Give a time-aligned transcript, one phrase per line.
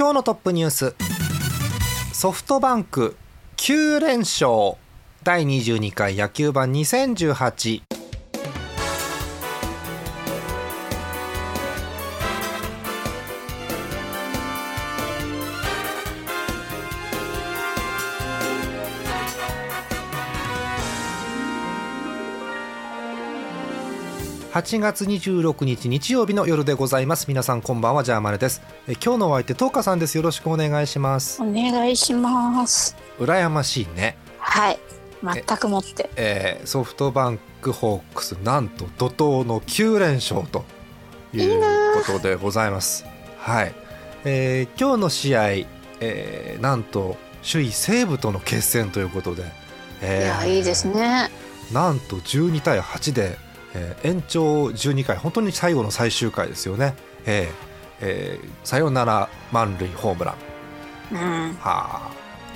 [0.00, 0.94] 今日のトップニュース。
[2.14, 3.18] ソフトバンク
[3.58, 4.78] 9連勝。
[5.24, 7.89] 第22回野球盤2018
[24.52, 27.26] 8月26日日曜日の夜でございます。
[27.28, 28.60] 皆さんこんばんはジャーマネです。
[28.88, 30.16] え今日のお相手トーカさんです。
[30.16, 31.40] よろしくお願いします。
[31.40, 32.96] お願いします。
[33.20, 34.16] 羨ましいね。
[34.38, 34.78] はい。
[35.22, 36.10] 全くもって。
[36.16, 40.64] えーソフトバンクホークスなんと怒涛の9連勝と
[41.32, 41.60] いう
[42.04, 43.04] ことでございます。
[43.38, 43.74] はい、
[44.24, 45.48] えー今日の試合、
[46.00, 47.16] えーなんと
[47.48, 49.44] 首位西武との決戦ということで、
[50.02, 51.30] えーいやいいですね。
[51.72, 53.36] なんと12対8で、
[53.74, 56.94] えー延長12回本当に最後の最終回ですよね、
[57.26, 57.48] えー
[58.00, 60.34] えーサヨナラ満塁ホームラン。
[61.12, 61.52] うん。
[61.54, 62.10] はあ、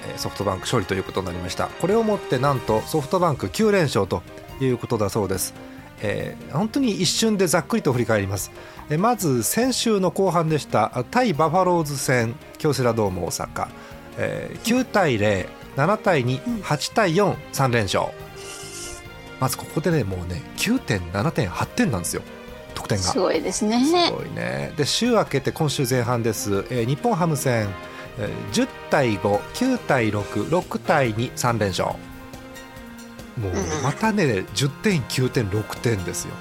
[0.08, 1.66] えーソフトバンク勝利ということになりました。
[1.66, 4.22] これをもってなんとソフトバンク9連勝と
[4.60, 5.54] いうことだそうです、
[6.02, 8.50] えー本当に一瞬でざっくりと振り返ります、
[8.90, 13.68] えーまず先週の後半でしたあ対バファローズ戦京セラドーム大阪、
[14.18, 18.06] えー9対07対28対43連勝
[19.40, 22.22] まずここでねもうね9点7点8点なんですよ
[22.74, 24.72] 得点がすごいですすねごいね。
[24.76, 26.64] で週明けて今週前半です。
[26.70, 27.68] えー日本ハム戦、
[28.18, 31.90] えー10対5、9対6、6対2、3連勝。
[33.36, 34.24] もううんまたね
[34.54, 36.34] 10点、9点、6点ですよ。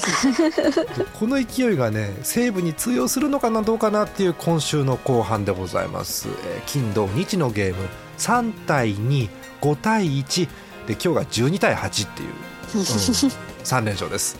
[0.96, 6.28] でこの勢いがね西武に通用するのかなどうかなっていう今週の後半でございます。
[6.46, 7.88] えー金土日のゲーム
[8.18, 9.28] 3対2、
[9.60, 10.48] 5対1
[10.90, 12.28] で今日が12対8っていう。
[12.74, 12.80] うん、
[13.62, 14.36] 3連勝です。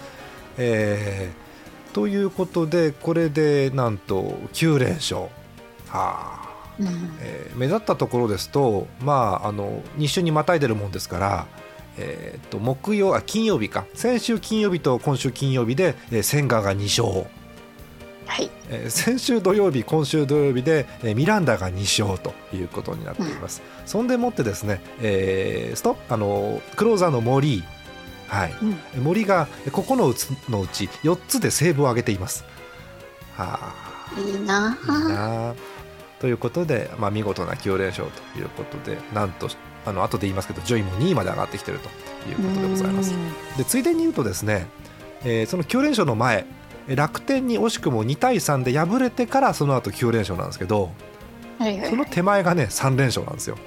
[0.59, 1.51] えー
[1.93, 5.23] ということでこれでなんと9連勝。
[5.23, 5.29] は
[5.89, 6.41] あ
[6.79, 6.87] うん
[7.21, 11.47] えー目立ったところですと、まあ、あの2週にまたいでるもんですから、
[11.99, 17.27] えー、と木曜あ金曜日か先週金曜日と今週金曜日で、えー千賀が2勝、
[18.31, 18.51] はい。
[18.71, 27.63] えー先週土曜日今週土曜日で、えーミランダが2勝ということになっています、そんでもってですね、えーストップあのクローザーの森。
[28.29, 28.55] はい、
[28.95, 29.03] うん。
[29.03, 32.45] 森が9つのうち4つでセーブを上げています。
[33.37, 34.21] はあ。
[34.21, 35.55] いいないいなあ。
[36.21, 39.49] ということで、まあ、見事な9連勝ということでなんと
[39.85, 41.89] あの後で言いますけど順位も2位まで上がってきていると
[42.29, 43.15] いうことでございます。
[43.57, 44.67] でついでに言うとですね、
[45.25, 46.60] えーその9連勝の前えー
[46.97, 50.91] 楽天に惜しくも2対3で敗れてからその後9連勝なんですけど
[51.61, 51.91] はいはい。
[51.91, 53.59] その手前がね3連勝なんですよ。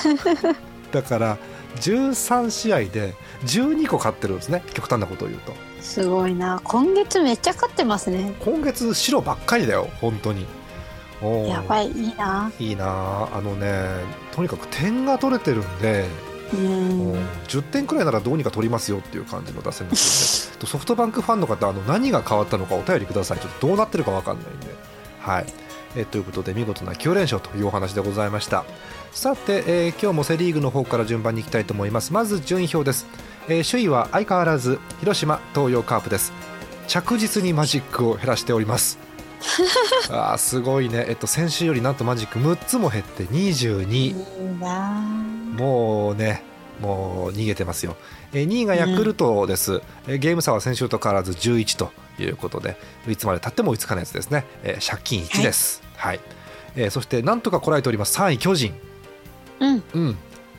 [0.92, 1.38] だから
[1.80, 3.14] 13試合で
[3.44, 4.62] 12個勝ってるんですね。
[4.74, 5.52] 極端なことを言うと。
[5.80, 6.60] すごいな。
[6.62, 8.34] 今月めっちゃ勝ってますね。
[8.44, 9.88] 今月白ばっかりだよ。
[10.00, 10.46] 本当に。
[11.48, 11.90] やばい。
[11.90, 12.52] いいな。
[12.58, 12.84] いいな。
[12.86, 13.86] ああのね
[14.32, 16.06] とにかく点が取れてるんで、
[16.52, 17.12] うん。
[17.48, 23.38] 10点くらいならどうにか取りますよっていう感じの打線ですソフトバンクファンの方あの何が変わったのかお便りください。
[23.38, 24.74] ちょっとどうなってるか分かんないんで。
[25.20, 25.46] はい。
[25.96, 28.64] えということで見事な9連勝というお話でございました。
[29.12, 32.12] さて、えー今日もセ・リーグの方から順番にいきたいと思います。
[32.12, 33.06] まず順位表です、
[33.48, 36.32] えー首位は相変わらず広島東洋カープです。
[36.86, 38.98] 着実にマジックを減らしております。
[40.10, 44.14] あーすごいね、えっと、先週よりなんとマジック6つも減って22いい
[44.60, 45.02] な
[45.56, 46.42] もうね
[46.80, 47.96] もう逃げてますよ、
[48.32, 52.76] えー2位がヤクルトです、えーゲーム差は先週と変わらず11ということで
[53.08, 55.82] いつまでたっても追いつかないやつですね、えー借金1です。
[55.96, 56.20] はい、
[56.76, 58.18] えーそしてなんとかこらえております。
[58.18, 58.74] 3位巨人。
[59.60, 59.82] うん。
[59.94, 60.16] うん。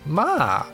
[0.08, 0.68] まあ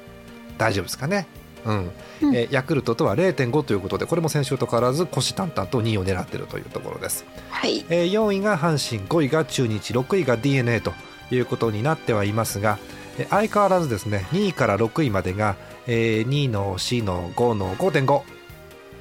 [0.58, 1.28] 大丈夫ですかね。
[1.66, 1.92] うん。
[2.22, 2.36] うん。
[2.36, 7.26] えーヤクルトとは0.5ということでこれも先週と変わらず虎視眈々と2位を狙っているというところです。
[7.50, 7.86] はい。
[7.90, 10.94] えー4位が阪神5位が中日6位が d n a と
[11.32, 15.56] いうことになってはいますがえー相変わらずですね2位から6位までが、
[15.88, 18.22] えー2の4の5の5.5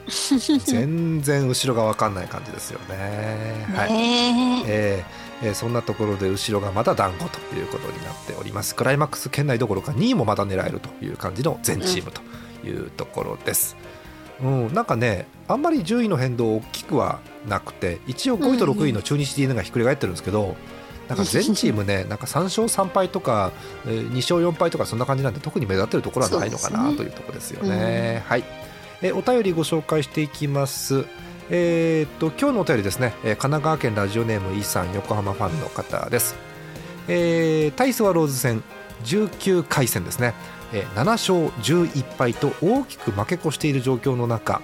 [0.58, 3.66] 全然後ろが分かんない感じですよね。
[3.74, 3.92] はい。
[3.92, 5.04] ねえ
[5.40, 8.74] えーえーそんなところで後ろがまだ団子ということになっております。
[8.76, 12.20] クライマックス圏内どころか2位もまだ狙えるという感じの全チームと
[12.66, 13.76] いうところです、
[14.40, 20.56] うんなんかねあんまり順位の変動大きくはなくて一応5位と6位の中日 d n a がひっくり返ってるんですけど、
[21.14, 23.52] なんか全チームね なんか3勝3敗とか
[23.84, 28.22] 2勝4敗とかそんな感じなんで特に目立ってるところはないのかなというところですよね。
[28.26, 28.44] はい。
[29.02, 31.04] えお便りご紹介していきます。
[31.50, 36.36] えー、っと今日のお便りですね、え神奈川県ラジオネームイさん横浜ファンの方です。
[37.08, 38.62] えー、対スワローズ戦
[39.04, 40.34] 19回戦ですね、
[40.72, 44.62] え7勝11敗と大きく負け越している状況の中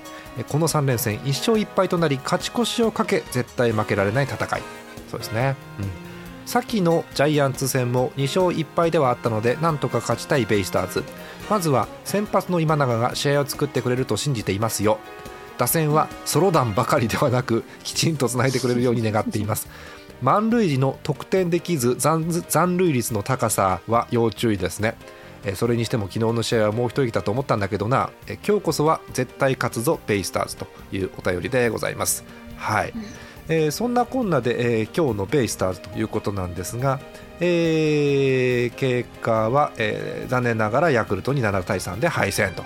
[0.48, 4.62] この3連戦1勝1敗となり勝ち越しをかけ絶対負けられない戦い。
[5.10, 6.07] そうですね、うん、
[6.48, 11.04] 先のジャイアンツ戦も2勝1敗ではあったのでなんとか勝ちたいベイスターズ。
[11.50, 14.98] まずは先発の今永が試合を作ってくれると信じていますよ。
[15.58, 19.68] 打線はソロ弾ばかりではなくきちんとつないでくれるように願っています。
[20.22, 24.96] 満塁時の得点できず残塁率の高さは要注意ですね。
[25.54, 28.08] それにしても昨日の試合はもう一息だと思ったんだけどな。
[28.26, 32.24] 今日こそは絶対勝つぞベイスターズというお便りでございます。
[32.56, 33.04] はい、うん、
[33.48, 37.00] えー、そんなこんなで、えー、今日のベイスターズということなんですが、
[37.40, 42.64] えー、結果は、えー、残念ながらヤクルトに7対3で敗戦と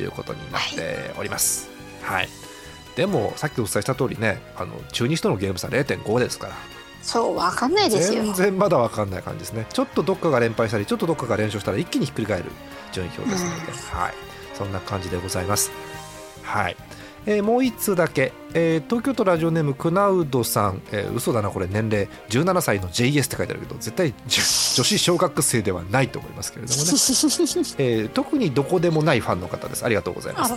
[0.00, 1.70] いうことになっております、
[2.02, 2.28] はい、はい、
[2.96, 6.54] でもさっきお伝えした通りねあの中日とのゲーム差0.5ですから。
[7.04, 8.22] そう分かんないですよ。
[8.22, 9.66] 全然まだ分かんない感じですね。
[9.70, 12.44] ちょっとどっかが連敗したりちょっとどっかが連勝したら一気にひっくり返る
[12.92, 14.14] 順位表ですので、うん、はい。
[14.54, 15.70] そんな感じでございます。
[16.42, 16.76] はい、
[17.26, 22.08] えー、もう1通だけ、えー、東京都ラジオネームクナウドさん、えー、嘘だなこれ年齢。
[22.28, 26.84] 17歳の JS って書いてあるけど絶対 女子小学生ではないと思いますけれどもね、
[27.78, 29.84] えー、特にどこでもないファンの方です。
[29.84, 30.54] ありがとうございます。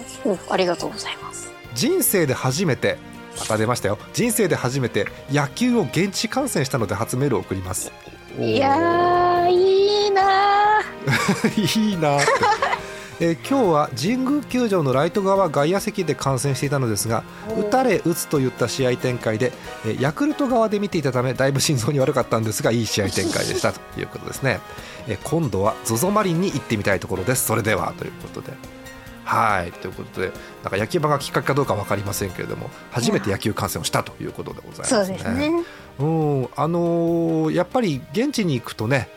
[0.50, 1.52] ありがとうございます。
[1.74, 2.98] 人生で初めて
[3.40, 3.98] また出ましたよ。
[4.14, 7.92] 人生で初めて野球を現地観戦したので初メールを送ります。
[8.40, 10.82] いやいいな
[11.58, 12.20] いいな
[13.20, 17.24] えー、今日は神宮球場のライト側外野席で観戦していたのですが
[17.60, 19.54] 打たれ打つといった試合展開で、
[19.86, 23.74] えー、ヤクルト側で見ていたためだいぶ心臓に悪かったんですがいい試合展開でした。
[23.74, 24.60] ということですね、
[25.08, 27.48] えー、今度は ZOZO マリンに行ってみたいところです。
[27.48, 27.94] それでは。
[27.98, 28.54] ということで。
[29.24, 29.72] はい。
[29.72, 30.32] ということで
[30.64, 35.18] なんか野球場がきっかけかどうか分かりませんけれども初めて野球観戦をしたということでございますね。
[35.18, 36.50] そうん。
[36.56, 39.10] あのー、やっぱり現地に行くとね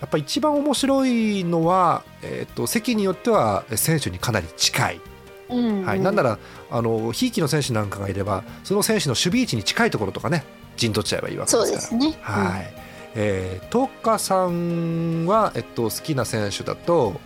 [0.00, 5.00] やっぱり一番面白いのは、えーと、席によっては選手にかなり近い。
[5.48, 5.58] うん。
[5.58, 6.38] うん、はい、なんなら
[6.70, 10.44] あのひいきの選手なんかがいればその選手の守備位置に近いところとかね
[10.76, 11.66] 陣取っちゃえばいいわけですから。
[11.66, 12.74] そうですね、はい、
[13.14, 17.20] えー、トッカさんは、えっと、好きな選手だと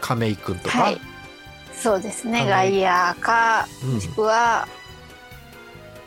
[0.00, 1.00] 亀井君とか、はい、
[1.74, 2.46] そうですね。
[2.46, 4.68] 外野か、もしくは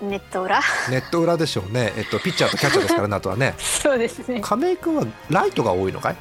[0.09, 0.59] ネット裏？
[0.89, 3.55] ネット裏でしょうね、えっと、ピッチャーとキャッチャーですからねあとはね。
[3.59, 4.39] そうですね。
[4.41, 6.15] 亀井君はライトが多いのかい？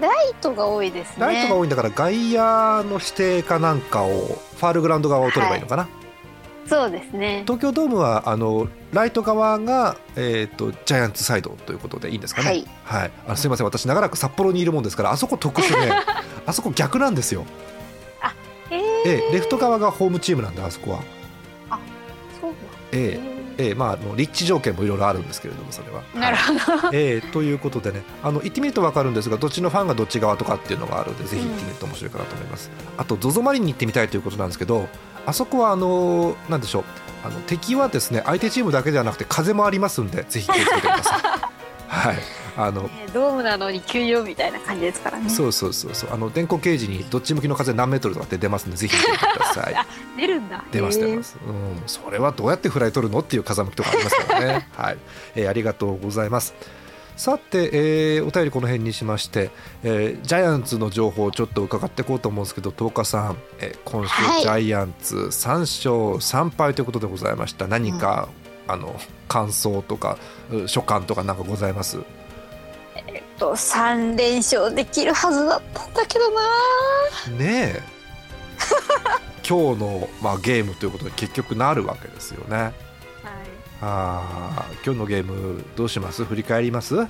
[0.00, 1.26] ライトが多いですね。
[1.26, 7.42] ライトが多いんだから外野の指定かなんかをファールグラウンド側を取ればいいのかな、はい、そうですね。
[7.44, 15.92] 東京ドームはあのライト側が、えーと、ジャイアンツサイドということでいいんですかね、はい、はい、あのすみません私長らく札幌にいるもんですからあそこ特殊ね。
[16.46, 17.44] あそこ逆なんですよ。
[18.70, 21.02] ええ、レフト側がホームチームなんであそこは。
[22.92, 23.18] え
[23.60, 26.02] ええまあ、あの立地条件もいろいろあるんですけれどもそれは。
[26.14, 32.70] なるほど、ええということでねあの行ってみると分かるんですがどっちのファンがどっち側とかっていうのがあるのでぜひ行ってみると面白いかなと思います。
[32.94, 34.88] うん、あと ZOZO マリンに行ってみたいということなんですけど
[35.26, 36.84] あそこはあのなんでしょう
[37.24, 41.20] あの敵はですね相手チームだけではなくて風もありますんでぜひ気をつけてください。
[41.88, 42.18] はい
[42.58, 45.30] あの、ドームなのに休養みたいな感じですからね。
[45.30, 46.10] そうそうそうそう。
[46.12, 49.74] あの電光掲示にどっち向きの風何メートルとかって出ますんでぜひ見てください。
[50.20, 50.64] 出るんだ。
[50.72, 54.68] 出ます出ます、うん、それはどうやってフライ取るのっていう風向きとかありますからね。
[54.76, 54.98] はい、
[55.36, 56.52] えー、ありがとうございます。
[57.16, 59.50] さて、えー、お便りこの辺にしまして、
[59.84, 67.68] えー、ジャイアンツの情報をちょっと伺っていこうと思うんですけど10日さん、えー、今週、ジャイアンツ3勝3敗ということでございました。
[67.68, 68.28] 何か、
[68.66, 70.18] うん、あの感想とか
[70.66, 71.98] 所感とか何かございます？
[73.38, 76.40] と3連勝できるはずだったんだけどな。
[77.38, 77.82] ねえ。
[79.48, 82.56] 今日の、まあ、ゲームということに結局なるわけですよね。
[82.56, 82.72] はい、
[83.80, 86.24] あ今日のゲームどうします？
[86.24, 86.96] 振り返ります？
[86.96, 87.06] 振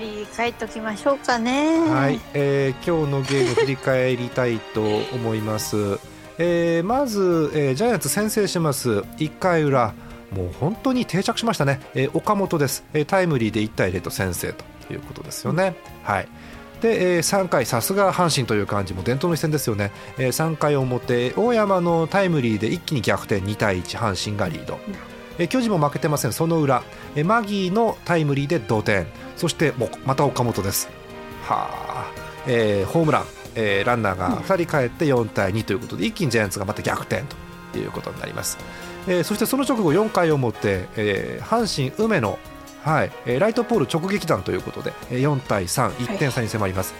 [0.00, 1.78] り返っときましょうかね。
[1.88, 6.00] はい、えー、今日のゲーム振り返りたいと思います。
[6.38, 8.90] えー、まず、えー、ジャイアンツ先制します。
[8.90, 9.94] 1回裏。
[10.32, 15.74] もう本当に定着しましたね、えー、岡本です、えー、タイムリーで1対0と先制ということですよね。
[16.02, 16.28] はい。
[16.80, 24.78] で、えー、3回、さすが阪神という感じも伝統の一戦ですよね、えー、3回表、大山のタイムリーで一気に逆転、2対1、阪神がリード、
[25.38, 26.82] えー、巨人も負けてません、その裏、
[27.14, 30.90] えー、マギーのタイムリーで同点、そしてもまた岡本です、
[31.44, 32.12] はあ
[32.46, 33.24] えー、ホームラン、
[33.54, 37.22] えー、ランナーが2人帰って4対2ということで、一気にジャイアンツがまた逆転
[37.72, 38.58] ということになります。
[39.06, 42.38] えー、そしてその直後4回表、えー、阪神梅野
[42.84, 43.12] はい。
[43.26, 46.94] えーライトポール直撃弾ということでえー4対31点差に迫ります。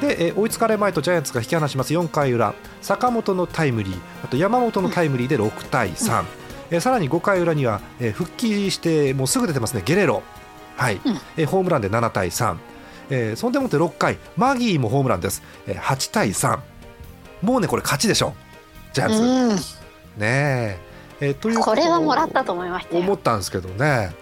[0.00, 1.92] で、えー追いつかれまいとジャイアンツが引き離します。
[1.94, 2.54] 4回裏。
[2.82, 4.00] 坂本のタイムリー。
[4.24, 6.24] あと山本のタイムリーで6対3、
[6.70, 9.82] えーさらに5回裏には、えー復帰してもうすぐ出てますね。
[9.84, 10.22] ゲレロ、
[10.76, 11.00] はい。
[11.04, 11.18] うん。
[11.36, 12.56] えーホームランで7対3、
[13.10, 14.18] えーそんでもって6回。
[14.36, 16.58] マギーもホームランです、えー8対3
[17.42, 18.34] もうねこれ勝ちでしょ。
[18.92, 19.56] ジャイアンツ、うん、ね
[20.20, 20.78] え。
[21.20, 23.00] えーというこれはもらったと思いましたよ。
[23.02, 24.12] 思ったんですけどね、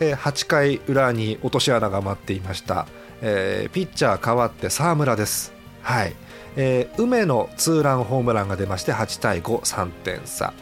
[0.00, 2.86] えー8回裏に落とし穴が待っていました、
[3.22, 6.14] えーピッチャー変わって沢村です、はい。
[6.56, 10.52] えー梅野ツーランホームランが出まして8対53点差、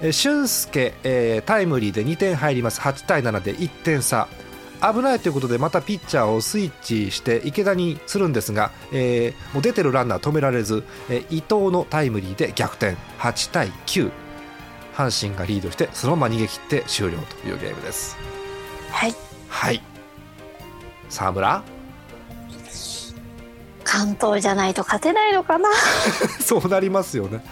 [0.00, 2.80] えー俊介、えータイムリーで2点入ります。
[2.80, 4.28] 8対7で1点差。
[4.82, 12.94] 危ないということでまたピッチャーをスイッチして池田にするんですが、えーもう出てるランナー止められず、えー伊藤のタイムリーで逆転。
[13.20, 14.10] 8対9
[14.94, 18.16] 阪神がリードしてそのまま逃げ切って終了というゲームです。
[18.96, 19.14] はい、
[19.48, 19.82] はい。
[21.10, 21.62] 沢村？
[23.84, 25.68] 関東じゃないと勝てないのかな？
[26.40, 27.44] そうなりますよね。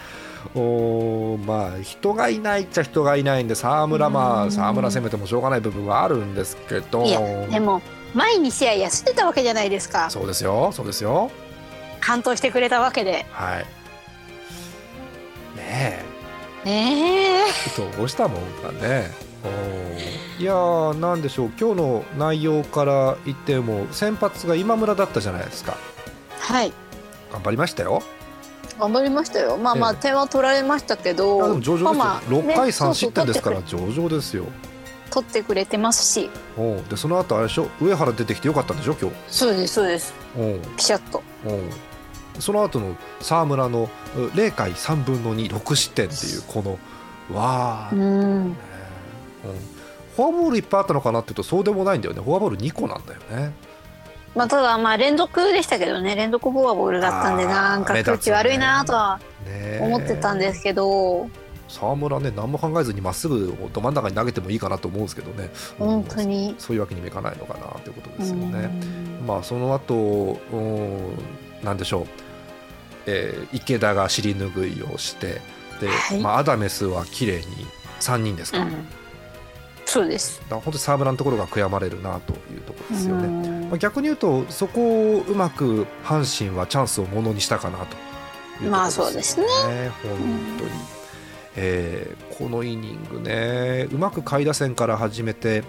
[0.55, 4.49] おーまあ人がいないっちゃ人がいないんで沢村まうん。
[4.49, 7.05] あ沢村攻めてもしょうがない部分はあるんですけど。
[7.05, 7.83] いや、でも
[8.15, 10.09] 前に試合休んでたわけじゃないですか。
[10.09, 11.31] そうですよそうですよ。
[12.01, 13.27] 完投してくれたわけで。
[13.33, 13.67] はい。
[15.57, 16.03] ね
[16.65, 16.69] え。
[16.69, 17.97] ねえ。
[17.99, 19.11] どうしたもんかね。
[19.45, 25.77] おーいやーなんでしょう今日の内容から言っても先発が今村だったじゃないですか
[26.41, 26.73] はい。
[27.33, 28.03] 頑張りましたよ
[28.79, 29.57] 頑張りましたよ。
[29.57, 31.39] まあまあ、ええ点は取られましたけいど。
[31.39, 34.47] やでも上々ですよ、まあまあ6回ね3失点ですから上々ですよ
[35.11, 36.29] 取ってくれてますし。
[36.59, 37.69] おうでその後あれでしょ？
[37.81, 38.97] 上原出てきてよかったんでしょ？
[39.01, 40.13] 今日そうです、そうです。
[40.37, 41.23] おうピシャッと。
[41.47, 41.61] おう
[42.41, 46.61] その後の沢村のう0回3分の26失点っていうこ
[47.31, 48.13] のわー、ねうん。
[48.25, 48.57] うん
[50.17, 52.23] フォアボールいっぱいあったのかなっていうとそうでもないんだよね。
[52.23, 53.53] フォアボール2個なんだよね。
[54.35, 59.79] まあ、ただ、まあ、連続でしたけどね、連続フォアボールだったんで、なんか空気悪いなとはね。
[59.81, 61.29] 思ってたんですけど。
[61.67, 65.51] 沢村ね何も考えずにまっすぐど真ん中に投げてもいいかなと思うんですけどね。
[65.79, 66.51] 本当に。
[66.51, 68.67] うんそういうわけにもいかないのかなということうですよね。
[68.67, 69.27] ん。
[69.27, 69.95] まあその後
[70.53, 71.19] うん
[71.65, 72.07] なんでしょう、
[73.07, 75.41] えー池田が尻拭いをして
[75.81, 76.21] で、はい。
[76.21, 77.45] まあ、アダメスは綺麗に
[78.01, 78.59] 3人ですか。
[78.59, 78.87] うん。
[79.95, 80.43] そうです。
[80.51, 83.27] ら本当に沢村のところが悔やまれるなというところですよね。
[83.27, 87.95] うんまあ、逆に言うとそこをうまく阪神はチャンスをものにしたかなというと
[88.59, 89.47] ころまあそうですね
[90.03, 90.19] 本
[90.59, 90.71] 当に、
[91.57, 95.63] えーこのイニングねうまく下位打線から始めて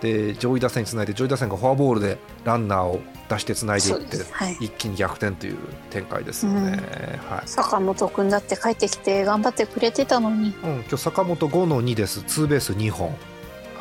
[0.00, 4.18] で上位打線につないで上位打線がフォアボールでランナーを出してつないでいって。
[4.30, 4.56] はい。
[4.60, 5.56] 一気に逆転という
[5.90, 6.80] 展開ですよね。
[7.28, 10.54] はい坂本君だって帰ってきて頑張ってくれてたのに。
[10.62, 13.16] うん、今日坂本5の2ですツーベース2本、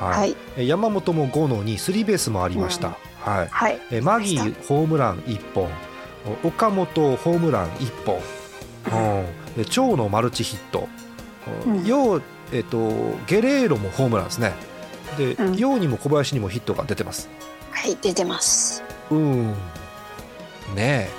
[0.01, 0.19] はい。
[0.19, 0.35] はい。
[0.57, 3.47] え山本も5の2スリーベースもありました、はい。
[3.49, 3.79] はい。
[3.91, 5.69] えマギーホームラン1本。
[6.43, 8.19] 岡本ホームラン1本、
[9.19, 10.87] うん、で長野マルチヒット、
[11.65, 11.85] うん。
[11.85, 12.77] ようえっと
[13.27, 14.53] ゲレーロもホームランですね。
[15.17, 15.55] で、うん。
[15.57, 17.29] ようにも小林にもヒットが出てます。
[17.71, 18.83] はい、出てます。
[19.09, 19.53] うん。
[20.75, 21.09] ね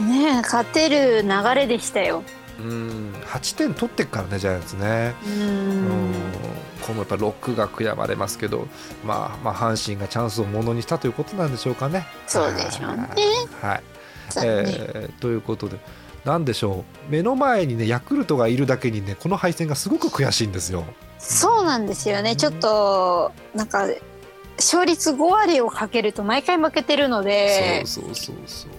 [0.00, 2.22] ねえ、勝てる流れでしたよ。
[2.60, 3.12] えうん。
[3.26, 5.14] 8点取ってっからねジャイアンツね。
[5.26, 6.14] ううんん。
[6.86, 8.66] このやっぱロックが悔やまれますけど、
[9.04, 12.06] まあ、まあ阪神がチャンスをものにしたということなんでしょうかね。
[12.26, 13.08] そうでしょうね。
[13.60, 13.82] はい、
[14.44, 15.78] えーということで
[16.24, 20.84] なんでしょう目の前にねヤクルトがいるだけにねこの敗戦がすごく悔しいんですよ。
[21.22, 22.34] そうなんですよね。
[22.34, 23.86] ちょっと、なんか、
[24.56, 28.70] 勝率5割をかけると毎回負けてるので、そうそうそうそう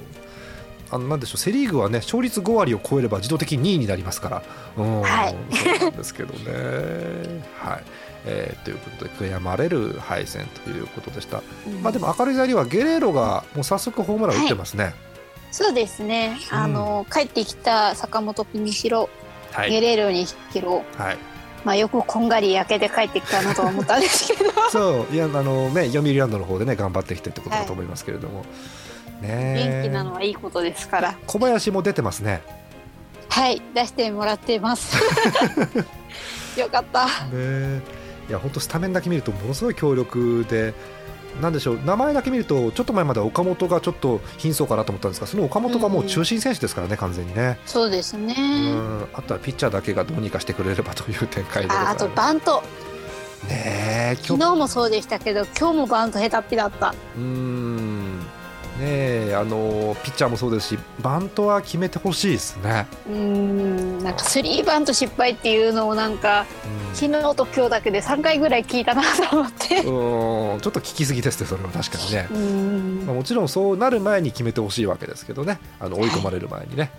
[0.94, 4.44] あのなんでしょうセ・リーグはね勝率5割を超えれば自動的に2位になりますから、
[4.78, 5.02] うん。
[5.02, 5.36] はい。
[5.52, 7.44] そうなんですけどね。
[7.58, 7.84] はい。
[8.26, 11.42] えーということで悔やまれる敗戦ということでした。
[11.82, 14.94] まあ、でも明るい材料はゲレーロがもう早速ホームラン打ってますね。
[15.52, 16.38] そうですね。
[16.50, 19.10] あの、帰ってきた坂本君にしろ、
[19.52, 21.18] はゲレーロにしろ、はい、
[21.64, 25.14] まあよくこんがり焼けて帰ってきたなとは思ったんですけど、 そう。
[25.14, 28.46] いやあのね読売ランドの方でね頑張ってきてってことだと思いますけれども、
[29.22, 31.16] ね元気なのはいいことですから。
[31.28, 32.42] 小林も出てますね
[33.30, 34.96] はい、出してもらってます。
[36.60, 37.08] よかった。
[37.36, 37.82] ね
[38.30, 40.74] いや本当スタメンだけ見るとものすごい強力で
[41.42, 48.36] なんでしょう名前だけ見るとちょっと前までは岡本がちょっと貧相かなと思ったんですがその岡本がもう中心選手ですからね、完全にね、そうですね。
[48.38, 52.64] うんあとはピッチャーだけがどうにかしてくれればという展開でございますああとバント。
[53.50, 56.94] ねえ昨日もそうでしたけど、今日もバント下手っぴだった。
[57.18, 58.03] うーん
[58.80, 62.88] ねあのピッチャーもそうですしバントは決めてほしいですね。
[63.08, 66.46] うんなんかスリーバント失敗っていうのをなんか、
[66.90, 69.78] うん、昨日と今日だけで3回ぐらい聞いたなと思って。
[69.78, 75.60] うんちょっと聞きすぎですねそれは確かにね、まあ、もちろんそうなる前に決めてほしいわけですけどね。
[75.80, 76.92] あの追い込まれる前にね、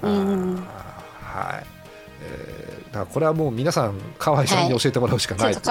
[0.00, 1.66] はい、はい。
[2.22, 5.62] えー、だからこれはもう皆さん河合さんに教えてもらうしかない、はい、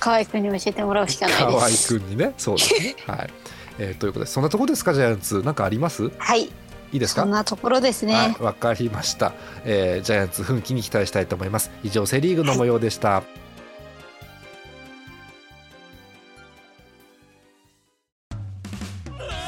[0.00, 1.88] 河合君に教えてもらうしかないです。
[1.88, 2.34] 河合君にね。
[2.38, 2.96] そうですね。
[3.06, 3.30] はい
[3.78, 5.42] えー、ということでそんなところですかジャイアンツ。
[5.44, 6.10] 何かあります？
[6.18, 6.42] はい。
[6.44, 6.50] い
[6.92, 7.22] いですか？
[7.22, 8.36] そんなところですね。
[8.38, 9.32] わ、かりました、
[9.64, 11.70] えー、ジャイアンツ奮起に期待したいと思います。
[11.82, 13.22] 以上セリーグの模様でした、は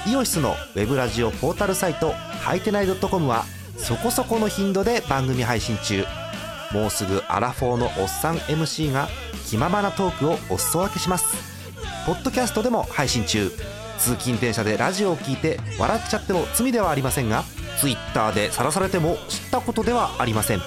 [0.06, 3.44] い、イオシスのウェブラジオポータルサイトハイテナイドットコムは
[3.76, 6.04] そこそこの頻度で番組配信中。
[6.72, 9.08] もうすぐアラフォーのおっさん MC が
[9.46, 11.54] 気ままなトークをお裾分けします。
[12.06, 13.50] ポッドキャストでも配信中
[13.98, 17.44] 通勤電車でラジオを聞いて笑っちゃっても罪ではありませんが
[17.80, 20.60] Twitter で晒されても知ったことではありません。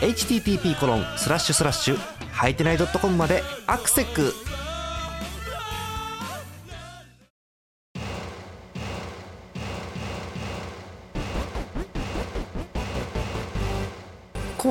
[0.00, 1.98] http コロンスラッシュスラッシュ
[2.32, 4.32] はいてない .com までアクセック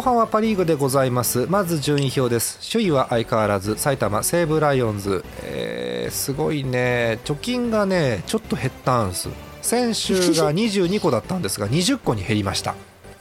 [0.02, 1.46] 後半はパ・リーグでございます。
[1.46, 2.58] まず順位表です。
[2.72, 7.20] 首位は相変わらず埼玉西武ライオンズ、えー、すごいね。
[7.24, 9.30] 貯金がねちょっと減ったんです。
[9.62, 12.74] 先週が22個だったんですが20個に減りました。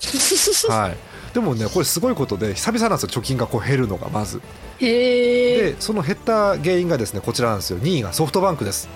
[0.73, 0.97] はい。
[1.35, 4.41] でもねこれすごいことで久々なんですよ貯金がこう減るのがまず。
[4.79, 7.79] でその減った原因がですねこちらなんですよ。
[7.79, 8.89] 2位がソフトバンクです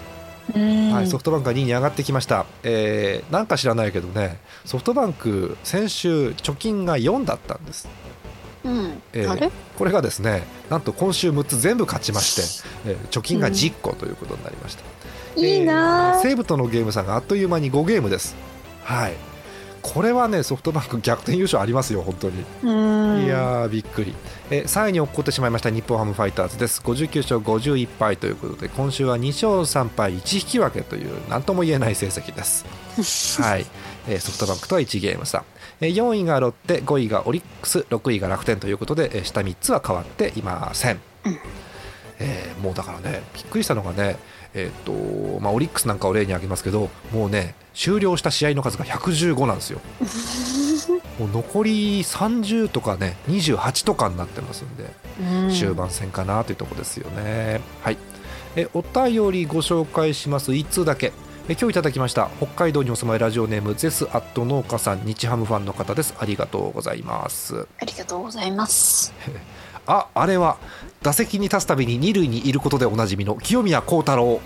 [0.53, 7.89] はい、ソフトバンクが2位に上がってきました、えー、なんか知らないけどねソフトバンク先週貯金が4だったんです、
[8.65, 9.03] うん。
[9.13, 12.35] えー、これがですねなんと今週6つ全部勝ちまし
[12.85, 14.83] て、えー、貯金が10個ということになりました、
[15.37, 18.37] うん、いいな、えー、西武とのゲーム差があっという間に5ゲームです。
[18.85, 19.34] はい
[19.85, 23.27] これはねソフトバンク逆転優勝ありますよ、本当に。
[23.27, 24.15] いやびっくり
[24.51, 32.65] え3位に落っこってしまいました日本ハムファイターズです59勝51敗ということで今週は2勝3敗1引き分けという何とも言えない成績です。
[33.43, 33.67] はい
[34.09, 35.45] えソフトバンクとは1ゲーム差
[35.83, 41.01] え4位がロッテ5位がオリックス6位が楽天ということでえ下3つは変わっていません。
[42.21, 44.17] えー、もうだからねびっくりしたのがね
[44.55, 49.81] えーとまあ、オリックスなんかを例に挙げますけどもうね終了した試合の数が115なんですよ。
[51.19, 54.85] もう残り30とかね28とかになってますんで、
[55.21, 57.61] うん、終盤戦かなというところですよね。
[57.83, 57.99] はい。
[58.57, 60.53] えお便りご紹介します。
[60.53, 61.13] 1通だけ。
[61.49, 66.15] え今日いただきました北海道にお住まいラジオネームゼスアット農家さん日ハムファンの方です。
[66.19, 67.67] ありがとうございます。
[67.81, 69.13] ありがとうございます
[69.87, 70.57] ああれは
[71.03, 74.41] 打席に立つたびに二塁にいることでおなじみの清宮幸太郎。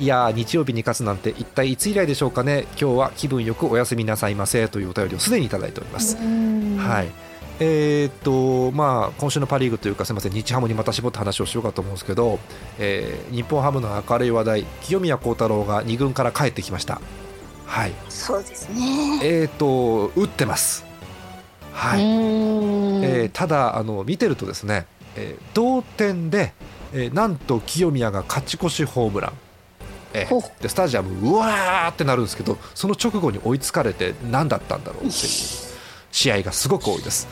[0.00, 2.66] いや日曜日に勝つなんて一体いつ以来でしょうかね。
[2.80, 6.16] 今日は気分よくお休みなさいませというお便りをすでにいただいております。
[6.16, 7.34] はい。
[7.60, 12.40] えー、っとまあ今週のパ・リーグというかすみません日ハムにまた絞った話をしようかと思うんですけど、
[12.78, 17.00] えー、日本ハムの明るい話題清宮幸太郎が2軍から帰ってきました。
[17.66, 17.92] はい。
[18.08, 19.20] そうですね。
[19.22, 20.84] えー、っと打ってます
[21.74, 26.52] はい、えー、ただあの見てるとですねえー、同点で、
[26.92, 29.32] えー、なんと清宮が勝ち越しホームラン、
[30.12, 35.12] えー、でスタジアムうわーってなるんですけどその直後に追いつかれて何だったんだろうっていう。
[36.14, 37.26] 試合がすごく多いです。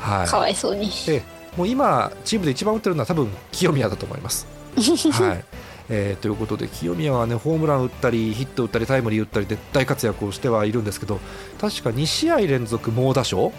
[0.00, 1.22] はい、かわいそうに、えー、
[1.56, 4.48] もう今チームで一番打ってるのは多分清宮だと思います。
[5.12, 5.44] はい。
[5.88, 11.20] えー、ということで清宮は、ね、ホームラン打ったりヒット打ったりタイムリー打ったりで大活躍をしてはいるんですけど
[11.60, 13.52] 確か2試合連続猛打賞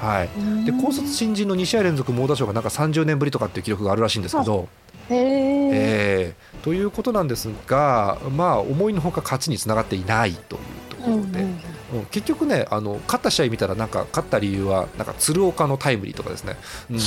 [0.00, 4.68] はい、で高卒新人の2試合連続猛打賞がなんか30年ぶりとかっていう記録があるらしいんですけど。
[5.12, 11.60] えー、ということなんですが、まあ、思いのほか勝ちにつながっていないというところで、うん
[11.94, 16.54] うん、結局ねあの勝った試合見たらなんか勝った理由はなんか鶴岡のタイムリーとかですね、
[16.90, 17.00] うん、うん、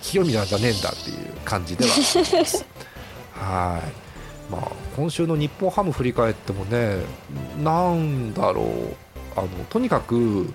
[0.00, 2.64] 清宮じゃねえんだっていう感じではあります。
[3.36, 4.50] はい。
[4.50, 6.96] まあ、今週の日本ハム振り返ってもね
[7.62, 8.66] なんだろう。
[9.34, 10.52] あのとにかく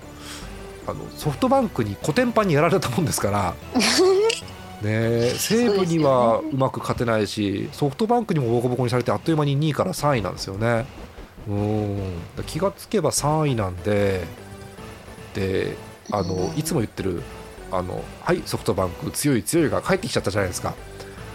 [0.88, 3.54] あのソフトバンクにコテンパンにやられたもんですから
[4.82, 10.86] ね、西武にはうまく勝てないしソフトバンクにもボコボコにされてあっという間に2位から3位なんですよね。
[11.48, 12.12] うん
[12.46, 14.22] 気がつけば3位なんで
[15.34, 15.76] で
[16.12, 17.24] あのいつも言ってる
[17.72, 20.74] あのはいソフトバンク強い強いが帰ってきちゃったじゃないですか。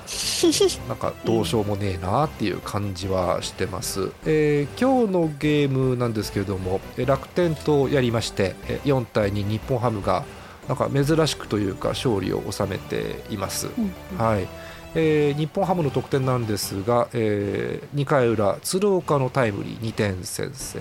[0.88, 10.24] なんかどうしようもねえなっていう感じはしてます、えー、今日のゲームなんですけれども楽天とやりまして4対2日本ハムが
[10.68, 14.48] なんか珍しくというか勝利を収めています、うんはい。
[14.96, 20.80] えー日本ハムの得点なんですが、え2回裏鶴岡のタイムリー2点先制、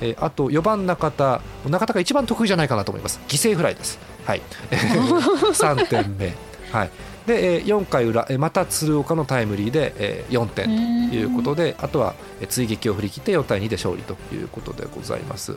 [0.00, 3.20] えーあと4番中田中田が一番得意じゃないかなと思います。
[3.28, 3.98] 犠牲フライです。
[4.26, 4.42] はい。
[4.70, 6.34] 3点目
[6.72, 6.90] はい。
[7.26, 15.56] で、えー4回裏、えーまた鶴岡のタイムリーで、えー4点ということであとはえー追撃を振り切って4対2で勝利ということでございます。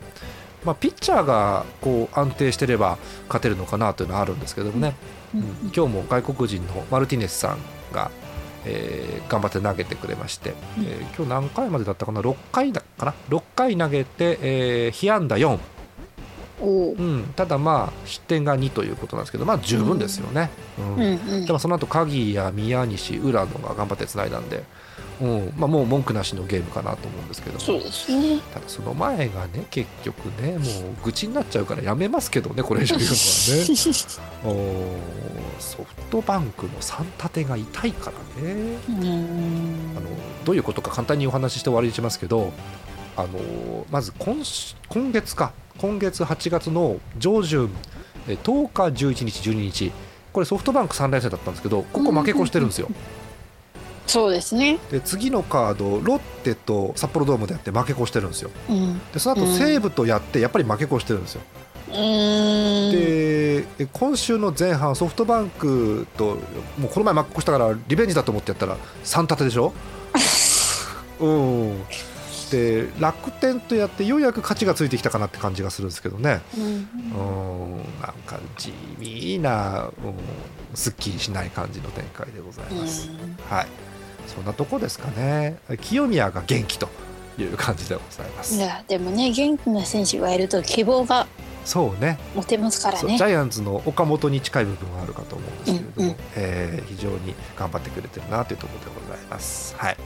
[0.63, 2.97] まあ、ピッチャーがこう安定してれば
[3.27, 4.95] 勝てるのかなというのはあるんですけどもね、
[5.33, 5.39] うん。
[5.41, 5.47] うん。
[5.75, 7.57] 今日も外国人のマルティネスさん
[7.93, 8.09] が、
[8.65, 10.85] えー頑張って投げてくれまして、うん。
[10.85, 15.59] えー今日何回までだったかな？6回だかな？6回投げて、えー被安打4、お
[16.61, 16.65] う。
[16.67, 20.49] うん、ただまあ失点が2ということなんですけどまあ十分ですよね。
[20.77, 20.95] うん。
[20.95, 21.45] うんうん。
[21.45, 24.63] でもその後鍵谷宮西浦野が頑張ってつないだんで、
[25.21, 25.53] うん。
[25.57, 27.59] まあ、もう文句なしのゲームかなと思うんですけども。
[27.59, 28.39] そうですね。
[28.53, 30.61] ただその前がね結局ねもう
[31.03, 33.25] 愚痴になっちゃうからやめますけどねこれ以上言うのはね。
[34.45, 38.77] おーソフトバンクの3立てが痛いからね。
[38.89, 39.95] うん。
[39.97, 40.09] あの
[40.45, 42.53] どういうことか簡単にお話しして終わりにしますけど
[43.17, 47.69] あのまず今し今月か今月8月の上旬
[48.27, 49.91] え10日11日12日
[50.33, 52.89] これソフトバンク3連戦だったんですけどここ負け越してるんですよ。
[54.07, 54.77] そうですね。
[54.91, 58.51] で次のカードロッテと札幌ドームでやって負け越してるんですよ。
[58.69, 58.99] うん。
[59.13, 59.53] でその後うん。
[59.57, 61.41] 西武とやってやっぱり負け越してるんですよ。
[61.89, 62.91] うーん。
[62.91, 66.37] でえ今週の前半ソフトバンクと
[66.77, 69.73] もうこの前負け越したからリベンジだと思ってやったら3立てでしょ？
[71.19, 71.81] うん
[72.51, 76.41] で楽天とやってようやく勝ちがついてきたかなって感じがするんですけどね。
[76.57, 76.63] うん。
[76.63, 80.15] うんなんか地味な、うん、
[80.75, 83.09] すっきりしない感じの展開でございます、
[83.49, 83.67] はい。
[84.27, 85.57] そんなとこですかね。
[85.81, 86.89] 清宮が元気と
[87.37, 88.55] いう感じでございます。
[88.55, 91.27] いやでもね元気な選手がいると希望が
[91.63, 92.19] そうね。
[92.35, 93.17] 持てますからね。
[93.17, 99.75] ジャイアンツの岡本に近い部分があるかと思うんですけれども、うんうんえー非常に頑張ってくれてるなというところでございます。
[99.77, 99.97] はい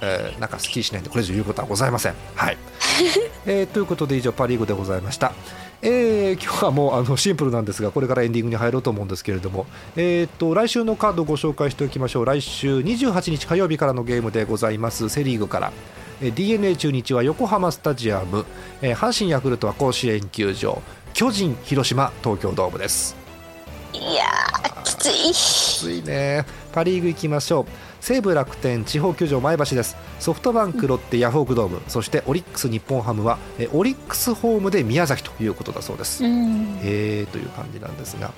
[0.00, 2.14] えーなんかすっきりしないんでこれ以上言うことはございません。
[2.34, 2.58] はい。
[3.46, 5.32] えーということで以上パ・リーグでございました。
[5.82, 12.24] えー今日はもうあのシンプルなんですがこれからエンディングに入ろうと思うんですけれども、えー、と来週のカードをご紹介しておきましょう。
[12.24, 15.08] 来週28日火曜日からのゲームでございます。
[15.08, 15.72] セ・リーグから。
[16.20, 18.46] d n a 中日は横浜スタジアム、
[18.80, 20.82] えー阪神ヤクルトは甲子園球場。
[21.12, 23.16] 巨人広島東京ドームです。
[23.92, 25.32] いやーきつい。
[25.32, 26.44] きついね。
[26.72, 27.66] パ・リーグ行きましょう
[28.06, 29.96] 西武楽天地方球場前橋です。
[30.20, 31.82] ソフトバンクロッテヤフオクドーム。
[31.88, 36.24] そしてオリックス日本ハムはえオリックスホームで宮崎ということだそうです。
[36.24, 36.78] うん。
[36.84, 38.30] へーという感じなんですが。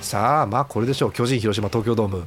[0.00, 1.12] さあまあこれでしょう。
[1.12, 2.26] 巨人広島東京ドーム。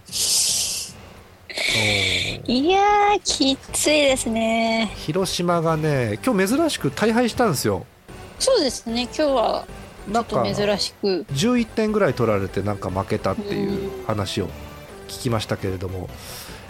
[2.46, 4.90] いやーきついですね。
[4.96, 7.86] 広島がね今日珍しく大敗したんですよ。
[8.40, 9.10] そうですね。
[9.14, 9.68] 今日は
[10.10, 11.26] ちょっと珍しく。
[11.34, 14.48] 11点ぐらい取られてなんか負けたっていう話を
[15.10, 16.10] 聞きましたけれども、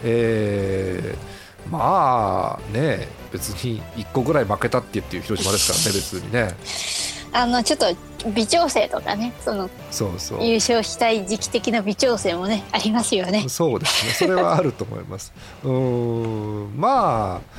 [0.04, 1.38] えー
[1.72, 7.08] まあね別に1個ぐらい負けたって言っていう広島ですからね 別にね。
[7.34, 7.86] あのちょっと
[8.32, 10.44] 微調整とかねそのそうそう。
[10.44, 13.46] 優勝したい時期的な微調整もねありますよね。
[13.50, 14.14] そうですね。
[14.14, 15.34] それはあると思います。
[15.64, 17.58] うーんまあ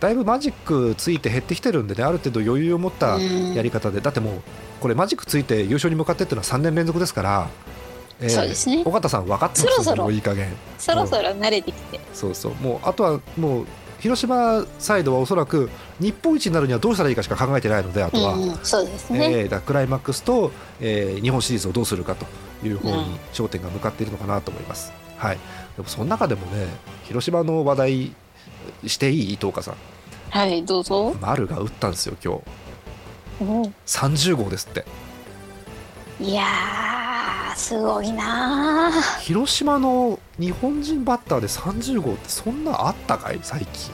[0.00, 4.00] だいぶマジックついて減ってきてるんでねある程度余裕を持ったやり方で。
[4.00, 4.42] だってもう
[4.80, 7.48] これマジックついて優勝に向かってっていうのは3年連続ですから、
[8.20, 8.82] えーそうですね。
[8.84, 9.66] 尾形さん分かってます？
[9.66, 10.02] よそろそろ。
[10.04, 10.52] もういい加減。
[10.78, 12.00] そろそろ慣れてきて。
[12.12, 12.54] そうそう。
[12.56, 13.66] もうあとはもう
[14.00, 22.24] 広島サイドはおそらく日本一になるにはどうしたらいいかしか考えてないのであとは、うんうん、そうですね、えークライマックスと、えー日本シリーズをどうするかと
[22.64, 25.38] いう方に焦点が向かっているのかなと思います、はい、
[25.76, 26.68] でもその中でもね
[27.06, 28.12] 広島の話題
[28.86, 29.32] していい？
[29.32, 29.74] 伊藤家さん。
[30.30, 31.16] はいどうぞ。
[31.20, 32.42] 丸が打ったんですよ今日。
[33.42, 34.84] お30号ですって。
[36.20, 37.17] いやー
[37.58, 43.40] すごいなー広島の日本人バッターで30号ってそんなあったかい？
[43.42, 43.92] 最近。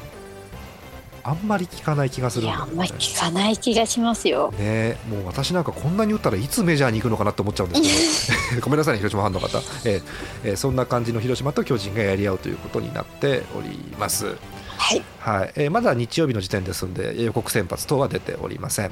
[1.27, 4.53] あんまり聞かない気がすいるんだあんまり聞かない気がしますよ。
[4.59, 8.61] ねもう私なんかこんなに打ったらいつメジャーに行くのかなって思っちゃうんですけど。
[8.68, 10.03] ごめんなさいね広島ファンの方、えー
[10.44, 14.37] えーそんな感じの広島と巨人がやり合うということになっております、
[14.77, 15.03] はい。
[15.18, 15.53] はい。
[15.57, 18.90] えーまだ日曜日の時点ですんで予告先発等は出ておりません、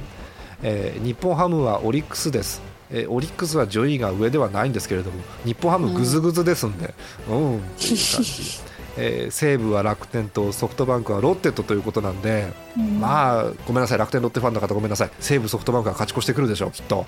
[0.63, 6.93] えー日本ハムはオリックスですえーオリックスは順位が上ではないんですけれども日本ハムぐずぐずですんで。
[7.29, 8.59] うん、っていう感じ、
[8.97, 12.53] えー西武は楽天とソフトバンクはロッテとということなんで、
[12.99, 13.97] まあごめんなさい。
[13.97, 15.09] 楽天ロッテファンの方ごめんなさい。
[15.19, 17.05] 西武ソフトバンクが勝ち越してくるでしょうきっと。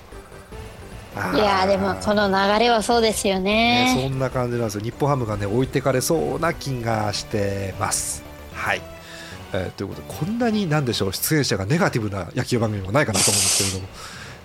[1.16, 3.94] いやーでもこの流れはそうですよね。
[3.94, 4.82] ねそんな感じなんですよ。
[4.82, 8.22] 日本ハムがね置いてかれそうな気がしてます。
[8.52, 8.82] はい、
[9.54, 13.92] えーということでこんなになんでしょう出演者がネガティブな野球番組もないかなと思うんですけれども、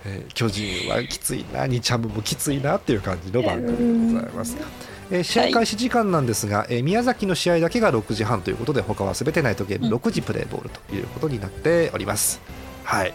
[0.04, 9.94] えー巨人はきついな日ハムもきついなっていう感じの番組でございます、えーえー試合開始時間なんですが、えー宮崎の試合だけが6時半ということで他はすべてナイトゲームうん。
[9.94, 12.40] 6時プレーボールということになっております、
[12.84, 13.12] はい。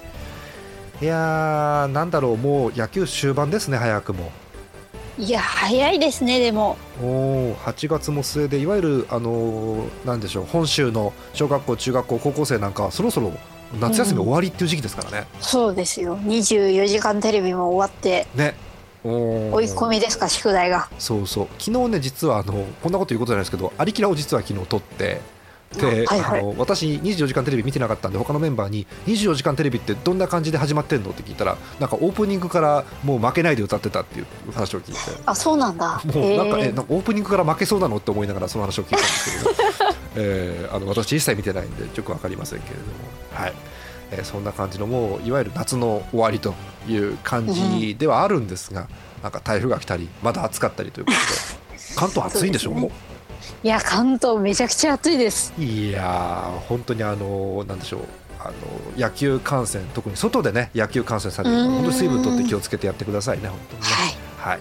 [1.02, 4.32] いやーなんだろうもう野球終盤ですね早くも。
[5.20, 6.78] いや早いですねでも。
[7.02, 13.32] おー8月も末でいわゆる、あのーなんでしょう本州の小学校中学校高校生なんかはそろそろ
[13.80, 16.18] 夏休み終わりっていう時期ですからね、そうですよ。
[16.20, 18.56] 24時間テレビも終わってね。
[19.04, 20.90] 追い込みですか宿題が。
[21.00, 21.48] そうそう。
[21.60, 25.22] 昨日ね実はあのこんなこと言うことじゃないですけどアリキラを実は昨日撮って
[25.76, 26.40] で、はいはい。
[26.40, 35.00] あの私24時間テレビ見てなかったんで他のメンバーに24時間テレビってどんな感じで始まってんのって聞いたらなんかオープニングからもう負けないで歌ってたっていう話を聞いて。
[35.26, 36.02] あそうなんだ。
[36.06, 39.62] もうなんか、えなんかオープニングから負けそうなのって思いながらその話を聞いたんですけれど、
[40.16, 42.92] えーあの私一切見てないんでよくわかりませんけれども、
[43.34, 43.54] はい。
[44.12, 46.54] えーそんな感じのもういわゆる夏の終わりと
[46.88, 48.88] いう感じではあるんですが、
[49.22, 53.17] なんか台風が来たりまだ暑かったりということで関東暑いんでしょそうです
[53.64, 55.54] いや関東めちゃくちゃ暑いです。
[55.58, 58.02] いやー本当にあのなんでしょう。
[58.40, 58.54] あの
[58.98, 61.72] 野球観戦特に外でね野球観戦される方うん。
[61.72, 63.88] 本当に水分取って気をつけてやってくださいね本当にね。
[63.88, 64.54] はい。
[64.54, 64.60] はい、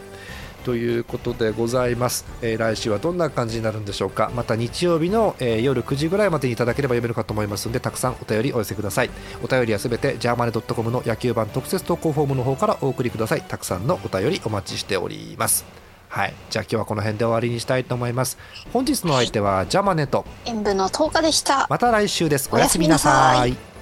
[0.64, 4.33] ということでございます、えー来週はどんな感じになるんでしょうか。
[4.35, 9.11] また日曜日の、えー夜9時ぐらいまでにいただければ読めるかと思いますのでたくさんお便りお寄せください。
[9.44, 13.42] お便りはすべてジャーマネドットコムの野球版特設投稿フォームの方からお送りください。
[13.42, 16.35] たくさんのお便りお待ちしておりますはい。
[16.51, 18.38] じゃあ今日はこの辺で終わりにしたいと思います。
[18.73, 20.25] 本日の相手はジャマネと。
[20.45, 21.66] 演舞の10日でした。
[21.69, 22.49] また来週です。
[22.53, 23.76] おやすみなさい